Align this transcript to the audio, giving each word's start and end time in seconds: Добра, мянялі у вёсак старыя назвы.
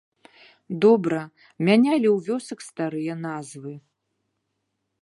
Добра, 0.85 1.19
мянялі 1.69 2.07
у 2.13 2.17
вёсак 2.29 2.59
старыя 2.69 3.13
назвы. 3.27 3.73